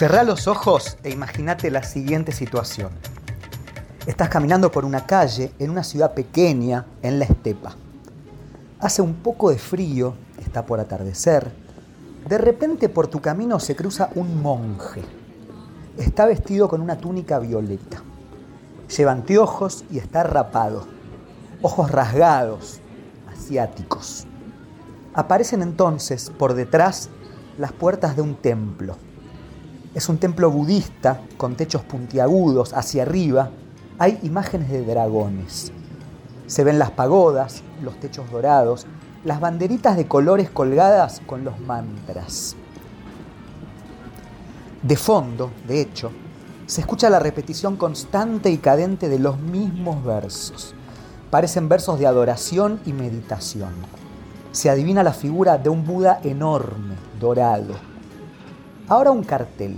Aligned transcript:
Cerrá 0.00 0.22
los 0.22 0.48
ojos 0.48 0.96
e 1.02 1.10
imagínate 1.10 1.70
la 1.70 1.82
siguiente 1.82 2.32
situación. 2.32 2.88
Estás 4.06 4.30
caminando 4.30 4.72
por 4.72 4.86
una 4.86 5.04
calle 5.04 5.52
en 5.58 5.68
una 5.68 5.84
ciudad 5.84 6.14
pequeña 6.14 6.86
en 7.02 7.18
la 7.18 7.26
estepa. 7.26 7.76
Hace 8.78 9.02
un 9.02 9.16
poco 9.16 9.50
de 9.50 9.58
frío, 9.58 10.14
está 10.38 10.64
por 10.64 10.80
atardecer. 10.80 11.52
De 12.26 12.38
repente 12.38 12.88
por 12.88 13.08
tu 13.08 13.20
camino 13.20 13.60
se 13.60 13.76
cruza 13.76 14.08
un 14.14 14.40
monje. 14.40 15.02
Está 15.98 16.24
vestido 16.24 16.66
con 16.66 16.80
una 16.80 16.96
túnica 16.96 17.38
violeta. 17.38 18.02
Lleva 18.96 19.12
anteojos 19.12 19.84
y 19.90 19.98
está 19.98 20.22
rapado. 20.22 20.86
Ojos 21.60 21.90
rasgados, 21.90 22.80
asiáticos. 23.30 24.26
Aparecen 25.12 25.60
entonces 25.60 26.32
por 26.38 26.54
detrás 26.54 27.10
las 27.58 27.72
puertas 27.72 28.16
de 28.16 28.22
un 28.22 28.36
templo. 28.36 28.96
Es 29.92 30.08
un 30.08 30.18
templo 30.18 30.52
budista 30.52 31.20
con 31.36 31.56
techos 31.56 31.82
puntiagudos 31.82 32.72
hacia 32.74 33.02
arriba. 33.02 33.50
Hay 33.98 34.20
imágenes 34.22 34.70
de 34.70 34.84
dragones. 34.84 35.72
Se 36.46 36.62
ven 36.62 36.78
las 36.78 36.92
pagodas, 36.92 37.62
los 37.82 37.98
techos 37.98 38.30
dorados, 38.30 38.86
las 39.24 39.40
banderitas 39.40 39.96
de 39.96 40.06
colores 40.06 40.48
colgadas 40.48 41.20
con 41.26 41.44
los 41.44 41.58
mantras. 41.58 42.54
De 44.82 44.96
fondo, 44.96 45.50
de 45.66 45.80
hecho, 45.80 46.12
se 46.66 46.82
escucha 46.82 47.10
la 47.10 47.18
repetición 47.18 47.76
constante 47.76 48.48
y 48.50 48.58
cadente 48.58 49.08
de 49.08 49.18
los 49.18 49.40
mismos 49.40 50.04
versos. 50.04 50.72
Parecen 51.30 51.68
versos 51.68 51.98
de 51.98 52.06
adoración 52.06 52.80
y 52.86 52.92
meditación. 52.92 53.72
Se 54.52 54.70
adivina 54.70 55.02
la 55.02 55.12
figura 55.12 55.58
de 55.58 55.68
un 55.68 55.84
Buda 55.84 56.20
enorme, 56.22 56.94
dorado. 57.18 57.89
Ahora 58.90 59.12
un 59.12 59.22
cartel. 59.22 59.76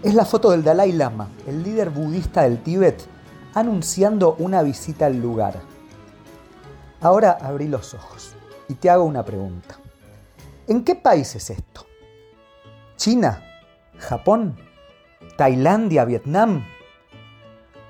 Es 0.00 0.14
la 0.14 0.24
foto 0.24 0.52
del 0.52 0.62
Dalai 0.62 0.92
Lama, 0.92 1.28
el 1.44 1.64
líder 1.64 1.90
budista 1.90 2.42
del 2.42 2.62
Tíbet, 2.62 3.04
anunciando 3.52 4.36
una 4.38 4.62
visita 4.62 5.06
al 5.06 5.20
lugar. 5.20 5.54
Ahora 7.00 7.36
abrí 7.42 7.66
los 7.66 7.94
ojos 7.94 8.36
y 8.68 8.74
te 8.74 8.90
hago 8.90 9.02
una 9.02 9.24
pregunta. 9.24 9.80
¿En 10.68 10.84
qué 10.84 10.94
país 10.94 11.34
es 11.34 11.50
esto? 11.50 11.84
¿China? 12.94 13.42
¿Japón? 13.98 14.56
¿Tailandia? 15.36 16.04
¿Vietnam? 16.04 16.64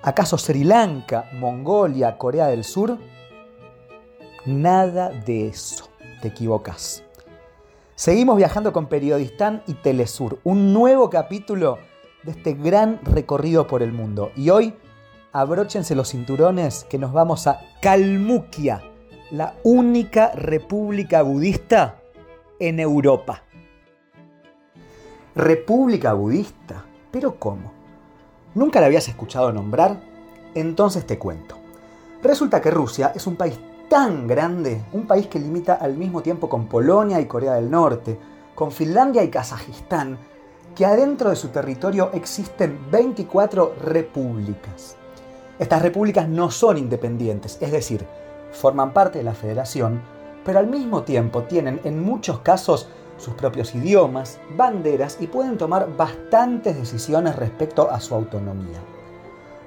¿Acaso 0.03 0.39
Sri 0.39 0.65
Lanka? 0.65 1.29
¿Mongolia? 1.35 2.17
¿Corea 2.17 2.47
del 2.47 2.65
Sur? 2.65 2.99
Nada 4.47 5.11
de 5.11 5.49
eso. 5.49 5.91
Te 6.23 6.29
equivocas. 6.29 7.06
Seguimos 7.97 8.37
viajando 8.37 8.75
con 8.75 8.89
Periodistán 8.89 9.63
y 9.67 9.73
Telesur, 9.73 10.39
un 10.45 10.75
nuevo 10.75 11.09
capítulo 11.09 11.79
de 12.25 12.33
este 12.33 12.53
gran 12.53 13.01
recorrido 13.03 13.67
por 13.67 13.83
el 13.83 13.91
mundo. 13.91 14.33
Y 14.37 14.51
hoy, 14.51 14.75
abróchense 15.33 15.95
los 15.95 16.11
cinturones 16.11 16.85
que 16.91 16.99
nos 16.99 17.15
vamos 17.15 17.47
a 17.47 17.59
Kalmukia, 17.81 18.83
la 19.31 19.55
única 19.63 20.31
república 20.33 21.23
budista 21.23 22.03
en 22.61 22.81
Europa. 22.81 23.45
República 25.35 26.13
budista, 26.13 26.85
pero 27.11 27.39
¿cómo? 27.39 27.73
¿Nunca 28.55 28.81
la 28.81 28.89
habías 28.89 29.09
escuchado 29.09 29.55
nombrar? 29.55 30.03
Entonces 30.55 31.07
te 31.07 31.19
cuento. 31.19 31.57
Resulta 32.23 32.61
que 32.61 32.71
Rusia 32.71 33.13
es 33.15 33.27
un 33.27 33.37
país 33.37 33.59
tan 33.89 34.27
grande, 34.27 34.83
un 34.93 35.07
país 35.07 35.27
que 35.27 35.39
limita 35.39 35.75
al 35.75 35.97
mismo 35.97 36.23
tiempo 36.23 36.49
con 36.49 36.67
Polonia 36.67 37.21
y 37.21 37.27
Corea 37.27 37.55
del 37.55 37.71
Norte, 37.71 38.19
con 38.55 38.73
Finlandia 38.73 39.23
y 39.23 39.29
Kazajistán, 39.29 40.19
que 40.75 40.85
adentro 40.85 41.31
de 41.31 41.37
su 41.37 41.49
territorio 41.49 42.11
existen 42.13 42.79
24 42.91 43.77
repúblicas. 43.83 44.97
Estas 45.59 45.81
repúblicas 45.83 46.29
no 46.29 46.51
son 46.51 46.77
independientes, 46.77 47.59
es 47.61 47.73
decir, 47.73 48.05
forman 48.53 48.93
parte 48.93 49.19
de 49.19 49.25
la 49.25 49.35
federación, 49.35 50.03
pero 50.45 50.59
al 50.59 50.67
mismo 50.67 51.03
tiempo 51.03 51.45
tienen 51.45 51.81
en 51.85 52.03
muchos 52.03 52.41
casos 52.41 52.89
sus 53.19 53.35
propios 53.35 53.75
idiomas, 53.75 54.39
banderas 54.57 55.17
y 55.21 55.27
pueden 55.27 55.57
tomar 55.57 55.97
bastantes 55.97 56.77
decisiones 56.77 57.37
respecto 57.37 57.91
a 57.91 58.01
su 58.01 58.15
autonomía. 58.15 58.79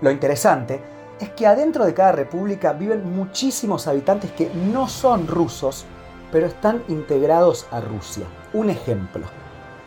Lo 0.01 0.11
interesante 0.11 0.79
es 1.19 1.29
que 1.29 1.45
adentro 1.45 1.85
de 1.85 1.93
cada 1.93 2.11
república 2.11 2.73
viven 2.73 3.15
muchísimos 3.15 3.87
habitantes 3.87 4.31
que 4.31 4.49
no 4.53 4.87
son 4.87 5.27
rusos, 5.27 5.85
pero 6.31 6.47
están 6.47 6.83
integrados 6.87 7.67
a 7.71 7.81
Rusia. 7.81 8.25
Un 8.53 8.69
ejemplo, 8.69 9.25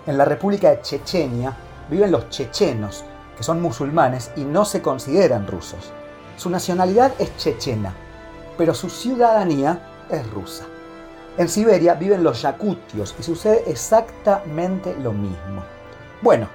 en 0.07 0.19
la 0.19 0.25
República 0.25 0.71
de 0.71 0.83
Chechenia 0.83 1.57
viven 1.89 2.11
los 2.11 2.29
chechenos, 2.29 3.05
que 3.37 3.43
son 3.43 3.63
musulmanes 3.63 4.31
y 4.37 4.45
no 4.45 4.65
se 4.65 4.83
consideran 4.83 5.47
rusos. 5.47 5.93
Su 6.37 6.51
nacionalidad 6.51 7.13
es 7.19 7.37
chechena, 7.37 7.95
pero 8.59 8.75
su 8.75 8.91
ciudadanía 8.91 10.05
es 10.11 10.29
rusa. 10.31 10.65
En 11.39 11.49
Siberia 11.49 11.95
viven 11.95 12.23
los 12.23 12.43
yakutios 12.43 13.15
y 13.19 13.23
sucede 13.23 13.65
exactamente 13.67 14.95
lo 15.03 15.13
mismo. 15.13 15.63
Bueno, 16.21 16.49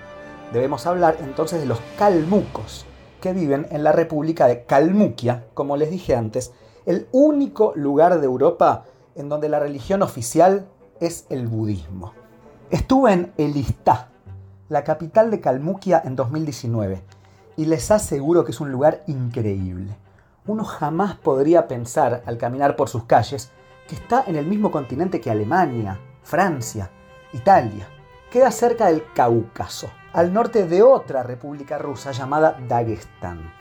debemos 0.53 0.85
hablar 0.85 1.17
entonces 1.19 1.59
de 1.59 1.65
los 1.65 1.79
kalmucos, 1.97 2.85
que 3.21 3.33
viven 3.33 3.67
en 3.71 3.83
la 3.83 3.91
República 3.91 4.47
de 4.47 4.63
Kalmukia, 4.63 5.45
como 5.53 5.77
les 5.77 5.89
dije 5.89 6.15
antes, 6.15 6.53
el 6.85 7.07
único 7.11 7.73
lugar 7.75 8.19
de 8.19 8.25
Europa 8.25 8.85
en 9.15 9.29
donde 9.29 9.49
la 9.49 9.59
religión 9.59 10.01
oficial 10.01 10.67
es 10.99 11.25
el 11.29 11.47
budismo. 11.47 12.13
Estuve 12.69 13.13
en 13.13 13.33
Elistá, 13.37 14.09
la 14.69 14.83
capital 14.83 15.31
de 15.31 15.39
Kalmukia, 15.39 16.01
en 16.03 16.15
2019, 16.15 17.01
y 17.55 17.65
les 17.65 17.91
aseguro 17.91 18.45
que 18.45 18.51
es 18.51 18.61
un 18.61 18.71
lugar 18.71 19.03
increíble. 19.07 19.97
Uno 20.45 20.63
jamás 20.63 21.15
podría 21.15 21.67
pensar, 21.67 22.23
al 22.25 22.37
caminar 22.37 22.75
por 22.75 22.89
sus 22.89 23.05
calles, 23.05 23.51
que 23.87 23.95
está 23.95 24.23
en 24.27 24.35
el 24.35 24.45
mismo 24.45 24.71
continente 24.71 25.19
que 25.19 25.31
Alemania, 25.31 25.99
Francia, 26.23 26.91
Italia. 27.33 27.89
Queda 28.31 28.51
cerca 28.51 28.87
del 28.87 29.05
Cáucaso, 29.13 29.89
al 30.11 30.33
norte 30.33 30.65
de 30.65 30.83
otra 30.83 31.23
república 31.23 31.77
rusa 31.77 32.11
llamada 32.11 32.59
Dagestán. 32.67 33.53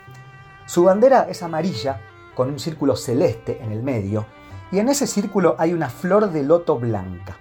Su 0.66 0.82
bandera 0.82 1.28
es 1.31 1.44
amarilla, 1.44 2.00
con 2.34 2.49
un 2.49 2.59
círculo 2.59 2.97
celeste 2.97 3.62
en 3.62 3.71
el 3.71 3.84
medio, 3.84 4.27
y 4.72 4.81
en 4.81 4.88
ese 4.88 5.06
círculo 5.06 5.54
hay 5.59 5.72
una 5.72 5.88
flor 5.88 6.32
de 6.32 6.43
loto 6.43 6.81
blanca. 6.81 7.37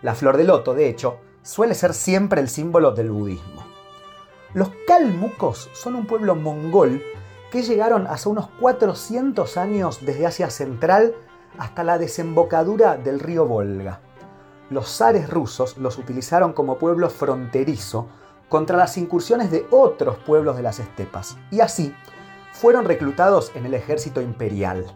La 0.00 0.14
flor 0.14 0.36
de 0.36 0.44
loto, 0.44 0.72
de 0.72 0.88
hecho, 0.88 1.18
suele 1.42 1.74
ser 1.74 1.92
siempre 1.92 2.40
el 2.40 2.48
símbolo 2.48 2.92
del 2.92 3.10
budismo. 3.10 3.66
Los 4.54 4.70
kalmucos 4.86 5.70
son 5.72 5.96
un 5.96 6.06
pueblo 6.06 6.36
mongol 6.36 7.02
que 7.50 7.62
llegaron 7.62 8.06
hace 8.06 8.28
unos 8.28 8.48
400 8.60 9.56
años 9.56 9.98
desde 10.06 10.26
Asia 10.26 10.50
Central 10.50 11.16
hasta 11.58 11.82
la 11.82 11.98
desembocadura 11.98 12.96
del 12.96 13.18
río 13.18 13.44
Volga. 13.44 14.02
Los 14.70 14.96
zares 14.96 15.28
rusos 15.28 15.76
los 15.78 15.98
utilizaron 15.98 16.52
como 16.52 16.78
pueblo 16.78 17.10
fronterizo 17.10 18.06
contra 18.48 18.76
las 18.76 18.96
incursiones 18.96 19.50
de 19.50 19.66
otros 19.70 20.16
pueblos 20.18 20.56
de 20.56 20.62
las 20.62 20.78
estepas, 20.78 21.36
y 21.50 21.60
así 21.60 21.92
fueron 22.52 22.84
reclutados 22.84 23.50
en 23.56 23.66
el 23.66 23.74
ejército 23.74 24.20
imperial. 24.20 24.86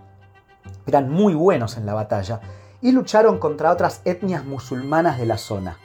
Eran 0.87 1.11
muy 1.11 1.35
buenos 1.35 1.77
en 1.77 1.87
la 1.87 1.95
batalla 1.95 2.41
y 2.81 2.93
lucharon 2.93 3.39
contra 3.39 3.73
otras 3.73 4.01
etnias 4.05 4.45
musulmanas 4.45 5.19
de 5.19 5.27
la 5.27 5.39
zona, 5.39 5.79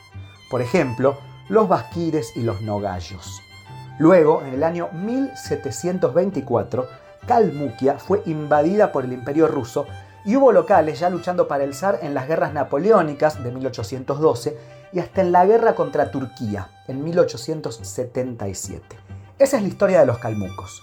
por 0.51 0.61
ejemplo, 0.61 1.17
los 1.47 1.67
basquires 1.67 2.35
y 2.35 2.43
los 2.43 2.61
nogayos. 2.61 3.41
Luego, 3.97 4.43
en 4.43 4.53
el 4.53 4.63
año 4.63 4.89
1724, 4.93 6.87
Kalmukia 7.27 7.97
fue 7.97 8.21
invadida 8.27 8.91
por 8.91 9.03
el 9.03 9.13
imperio 9.13 9.47
ruso 9.47 9.87
y 10.25 10.35
hubo 10.35 10.51
locales 10.51 10.99
ya 10.99 11.09
luchando 11.09 11.47
para 11.47 11.63
el 11.63 11.73
zar 11.73 11.99
en 12.01 12.13
las 12.13 12.27
guerras 12.27 12.53
napoleónicas 12.53 13.43
de 13.43 13.51
1812 13.51 14.57
y 14.91 14.99
hasta 14.99 15.21
en 15.21 15.31
la 15.31 15.45
guerra 15.45 15.75
contra 15.75 16.11
Turquía 16.11 16.69
en 16.87 17.03
1877. 17.03 18.97
Esa 19.37 19.57
es 19.57 19.63
la 19.63 19.69
historia 19.69 19.99
de 19.99 20.05
los 20.05 20.17
calmucos. 20.17 20.81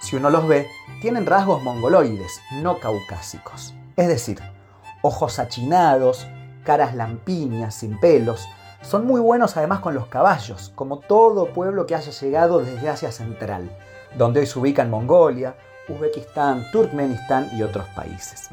Si 0.00 0.16
uno 0.16 0.30
los 0.30 0.46
ve, 0.46 0.66
tienen 1.02 1.26
rasgos 1.26 1.62
mongoloides, 1.62 2.40
no 2.62 2.78
caucásicos. 2.78 3.74
Es 3.96 4.08
decir, 4.08 4.40
ojos 5.02 5.38
achinados, 5.38 6.26
caras 6.64 6.94
lampiñas, 6.94 7.74
sin 7.74 7.98
pelos. 7.98 8.48
Son 8.80 9.06
muy 9.06 9.20
buenos 9.20 9.56
además 9.56 9.80
con 9.80 9.94
los 9.94 10.06
caballos, 10.06 10.72
como 10.76 11.00
todo 11.00 11.52
pueblo 11.52 11.86
que 11.86 11.96
haya 11.96 12.12
llegado 12.12 12.60
desde 12.60 12.88
Asia 12.88 13.10
Central, 13.10 13.76
donde 14.16 14.40
hoy 14.40 14.46
se 14.46 14.58
ubican 14.58 14.88
Mongolia, 14.88 15.56
Uzbekistán, 15.88 16.70
Turkmenistán 16.70 17.50
y 17.56 17.62
otros 17.62 17.86
países. 17.88 18.50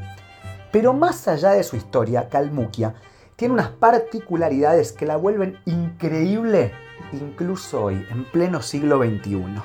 Pero 0.71 0.94
más 0.94 1.27
allá 1.27 1.51
de 1.51 1.63
su 1.63 1.75
historia, 1.75 2.30
Kalmukia 2.30 2.95
tiene 3.36 3.53
unas 3.53 3.69
particularidades 3.69 4.92
que 4.92 5.06
la 5.06 5.18
vuelven 5.18 5.57
increíble 5.65 6.71
incluso 7.13 7.86
hoy, 7.86 8.06
en 8.09 8.25
pleno 8.25 8.62
siglo 8.62 8.97
XXI. 8.97 9.62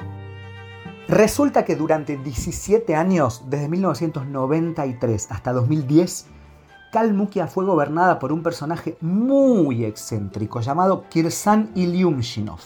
Resulta 1.09 1.65
que 1.65 1.77
durante 1.77 2.17
17 2.17 2.95
años, 2.95 3.45
desde 3.49 3.69
1993 3.69 5.29
hasta 5.31 5.53
2010, 5.53 6.27
Kalmukia 6.93 7.47
fue 7.47 7.65
gobernada 7.65 8.19
por 8.19 8.33
un 8.33 8.43
personaje 8.43 8.97
muy 9.01 9.85
excéntrico 9.85 10.61
llamado 10.61 11.05
Kirsan 11.09 11.71
Ilyumshinov. 11.75 12.61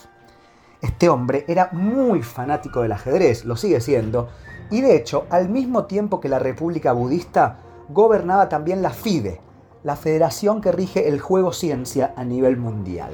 Este 0.81 1.09
hombre 1.09 1.45
era 1.49 1.71
muy 1.73 2.23
fanático 2.23 2.83
del 2.83 2.93
ajedrez, 2.93 3.45
lo 3.45 3.57
sigue 3.57 3.81
siendo, 3.81 4.29
y 4.71 4.81
de 4.83 4.97
hecho, 4.97 5.27
al 5.31 5.49
mismo 5.49 5.85
tiempo 5.85 6.21
que 6.21 6.29
la 6.29 6.39
República 6.39 6.93
Budista, 6.93 7.61
gobernaba 7.89 8.49
también 8.49 8.83
la 8.83 8.91
FIDE, 8.91 9.41
la 9.83 9.97
federación 9.97 10.61
que 10.61 10.73
rige 10.73 11.09
el 11.09 11.21
juego 11.21 11.53
ciencia 11.53 12.15
a 12.17 12.25
nivel 12.25 12.57
mundial. 12.57 13.13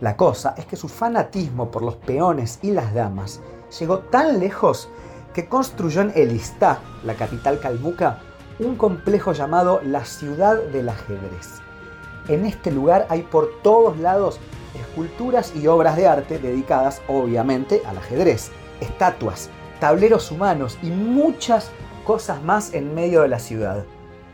La 0.00 0.16
cosa 0.16 0.54
es 0.56 0.66
que 0.66 0.76
su 0.76 0.88
fanatismo 0.88 1.70
por 1.70 1.82
los 1.82 1.96
peones 1.96 2.58
y 2.62 2.70
las 2.70 2.94
damas 2.94 3.40
llegó 3.78 3.98
tan 3.98 4.40
lejos 4.40 4.88
que 5.34 5.48
construyó 5.48 6.02
en 6.02 6.12
Elistá, 6.14 6.80
la 7.04 7.14
capital 7.14 7.60
calmuca, 7.60 8.18
un 8.58 8.76
complejo 8.76 9.32
llamado 9.32 9.80
la 9.82 10.04
Ciudad 10.04 10.56
del 10.56 10.88
Ajedrez. 10.88 11.60
En 12.28 12.44
este 12.44 12.70
lugar 12.70 13.06
hay 13.08 13.22
por 13.22 13.48
todos 13.62 13.98
lados 13.98 14.38
esculturas 14.74 15.54
y 15.56 15.66
obras 15.66 15.96
de 15.96 16.06
arte 16.06 16.38
dedicadas 16.38 17.02
obviamente 17.08 17.82
al 17.86 17.98
ajedrez, 17.98 18.50
estatuas, 18.80 19.50
tableros 19.80 20.30
humanos 20.30 20.78
y 20.82 20.90
muchas 20.90 21.70
cosas 22.04 22.42
más 22.42 22.74
en 22.74 22.94
medio 22.94 23.22
de 23.22 23.28
la 23.28 23.38
ciudad. 23.38 23.84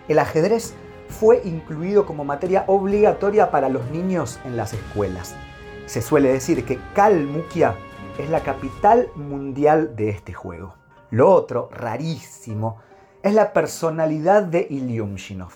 El 0.08 0.18
ajedrez 0.18 0.74
fue 1.08 1.42
incluido 1.44 2.06
como 2.06 2.24
materia 2.24 2.64
obligatoria 2.66 3.50
para 3.50 3.68
los 3.68 3.90
niños 3.90 4.38
en 4.44 4.56
las 4.56 4.72
escuelas. 4.72 5.34
Se 5.86 6.02
suele 6.02 6.32
decir 6.32 6.64
que 6.64 6.78
Kalmukia 6.94 7.76
es 8.18 8.30
la 8.30 8.40
capital 8.40 9.08
mundial 9.14 9.94
de 9.94 10.10
este 10.10 10.32
juego. 10.32 10.74
Lo 11.10 11.30
otro, 11.30 11.68
rarísimo, 11.72 12.78
es 13.22 13.34
la 13.34 13.52
personalidad 13.52 14.42
de 14.42 14.66
Ilyumshinov. 14.68 15.52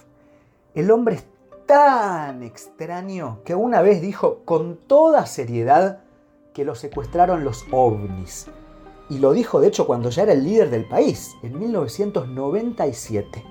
El 0.75 0.91
hombre 0.91 1.17
es 1.17 1.27
tan 1.67 2.43
extraño 2.43 3.41
que 3.45 3.55
una 3.55 3.83
vez 3.83 4.01
dijo 4.01 4.41
con 4.45 4.77
toda 4.77 5.27
seriedad 5.27 6.01
que 6.53 6.65
lo 6.65 6.75
secuestraron 6.75 7.45
los 7.45 7.65
ovnis. 7.71 8.49
Y 9.11 9.19
lo 9.19 9.33
dijo 9.33 9.61
de 9.61 9.69
hecho 9.69 9.87
cuando 9.87 10.09
ya 10.09 10.23
era 10.23 10.33
el 10.33 10.45
líder 10.45 10.71
del 10.71 10.89
país, 10.89 11.37
en 11.43 11.59
1997. 11.59 13.45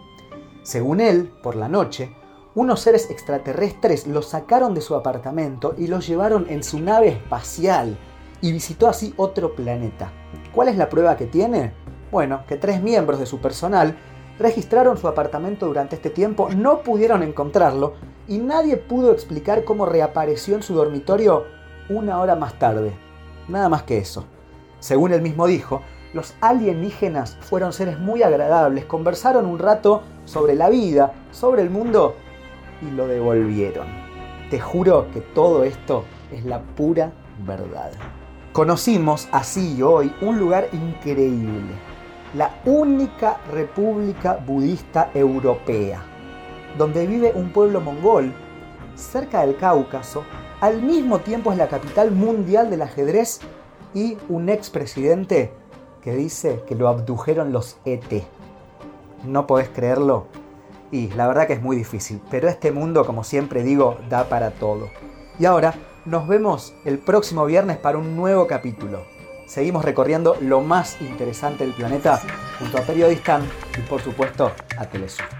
Según 0.63 1.01
él, 1.01 1.31
por 1.43 1.55
la 1.55 1.67
noche, 1.67 2.15
unos 2.55 2.79
seres 2.79 3.11
extraterrestres 3.11 4.07
lo 4.07 4.21
sacaron 4.21 4.73
de 4.73 4.81
su 4.81 4.95
apartamento 4.95 5.75
y 5.77 5.87
lo 5.87 5.99
llevaron 5.99 6.47
en 6.49 6.63
su 6.63 6.79
nave 6.79 7.09
espacial 7.09 7.97
y 8.41 8.51
visitó 8.51 8.87
así 8.87 9.13
otro 9.17 9.53
planeta. 9.53 10.11
¿Cuál 10.53 10.69
es 10.69 10.77
la 10.77 10.89
prueba 10.89 11.17
que 11.17 11.27
tiene? 11.27 11.73
Bueno, 12.11 12.43
que 12.47 12.55
tres 12.55 12.81
miembros 12.81 13.19
de 13.19 13.25
su 13.25 13.39
personal 13.39 13.97
registraron 14.39 14.97
su 14.97 15.07
apartamento 15.07 15.67
durante 15.67 15.95
este 15.95 16.09
tiempo, 16.09 16.49
no 16.49 16.81
pudieron 16.81 17.21
encontrarlo 17.21 17.93
y 18.27 18.37
nadie 18.37 18.77
pudo 18.77 19.11
explicar 19.11 19.63
cómo 19.65 19.85
reapareció 19.85 20.55
en 20.55 20.63
su 20.63 20.73
dormitorio 20.73 21.43
una 21.89 22.19
hora 22.21 22.35
más 22.35 22.57
tarde. 22.57 22.93
Nada 23.47 23.67
más 23.67 23.83
que 23.83 23.97
eso. 23.97 24.25
Según 24.79 25.13
él 25.13 25.21
mismo 25.21 25.47
dijo, 25.47 25.81
los 26.13 26.33
alienígenas 26.41 27.37
fueron 27.41 27.73
seres 27.73 27.99
muy 27.99 28.23
agradables, 28.23 28.85
conversaron 28.85 29.45
un 29.45 29.59
rato 29.59 30.01
sobre 30.25 30.55
la 30.55 30.69
vida, 30.69 31.13
sobre 31.31 31.61
el 31.61 31.69
mundo 31.69 32.15
y 32.81 32.91
lo 32.91 33.07
devolvieron. 33.07 33.87
Te 34.49 34.59
juro 34.59 35.11
que 35.11 35.21
todo 35.21 35.63
esto 35.63 36.05
es 36.31 36.45
la 36.45 36.61
pura 36.61 37.11
verdad. 37.45 37.91
Conocimos 38.53 39.27
así 39.31 39.81
hoy 39.83 40.11
un 40.21 40.39
lugar 40.39 40.67
increíble, 40.71 41.75
la 42.33 42.55
única 42.65 43.37
república 43.51 44.39
budista 44.45 45.11
europea, 45.13 46.01
donde 46.77 47.05
vive 47.05 47.31
un 47.35 47.51
pueblo 47.51 47.81
mongol, 47.81 48.33
cerca 48.95 49.45
del 49.45 49.55
Cáucaso, 49.57 50.23
al 50.61 50.81
mismo 50.81 51.19
tiempo 51.19 51.51
es 51.51 51.57
la 51.57 51.67
capital 51.67 52.11
mundial 52.11 52.69
del 52.69 52.81
ajedrez 52.81 53.39
y 53.93 54.17
un 54.27 54.49
expresidente 54.49 55.51
que 56.01 56.13
dice 56.13 56.63
que 56.67 56.75
lo 56.75 56.87
abdujeron 56.87 57.51
los 57.51 57.77
ET. 57.85 58.23
¿No 59.25 59.47
podés 59.47 59.69
creerlo? 59.69 60.27
Y 60.91 61.09
la 61.09 61.27
verdad 61.27 61.47
que 61.47 61.53
es 61.53 61.61
muy 61.61 61.75
difícil, 61.75 62.21
pero 62.31 62.47
este 62.47 62.71
mundo, 62.71 63.05
como 63.05 63.23
siempre 63.23 63.63
digo, 63.63 63.97
da 64.09 64.29
para 64.29 64.51
todo. 64.51 64.87
Y 65.37 65.45
ahora 65.45 65.73
nos 66.05 66.27
vemos 66.27 66.73
el 66.85 66.97
próximo 66.99 67.45
viernes 67.45 67.77
para 67.77 67.97
un 67.97 68.15
nuevo 68.15 68.47
capítulo. 68.47 69.03
Seguimos 69.45 69.83
recorriendo 69.83 70.37
lo 70.41 70.61
más 70.61 70.99
interesante 71.01 71.65
del 71.65 71.73
planeta 71.73 72.21
junto 72.59 72.77
a 72.77 72.81
Periodistan 72.81 73.43
y 73.77 73.81
por 73.81 74.01
supuesto 74.01 74.51
a 74.77 74.85
Telesur. 74.85 75.38